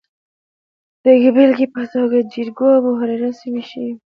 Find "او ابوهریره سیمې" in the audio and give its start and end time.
2.71-3.63